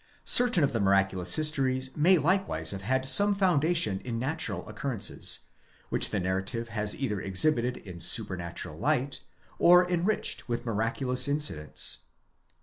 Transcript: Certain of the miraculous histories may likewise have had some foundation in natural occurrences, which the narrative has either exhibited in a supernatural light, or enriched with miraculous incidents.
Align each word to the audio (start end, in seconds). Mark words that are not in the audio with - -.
Certain 0.25 0.63
of 0.63 0.73
the 0.73 0.79
miraculous 0.79 1.35
histories 1.35 1.95
may 1.95 2.17
likewise 2.17 2.71
have 2.71 2.81
had 2.81 3.05
some 3.05 3.35
foundation 3.35 3.99
in 3.99 4.17
natural 4.17 4.67
occurrences, 4.67 5.41
which 5.89 6.09
the 6.09 6.19
narrative 6.19 6.69
has 6.69 6.99
either 6.99 7.21
exhibited 7.21 7.77
in 7.77 7.97
a 7.97 8.01
supernatural 8.01 8.79
light, 8.79 9.19
or 9.59 9.87
enriched 9.87 10.49
with 10.49 10.65
miraculous 10.65 11.27
incidents. 11.27 12.05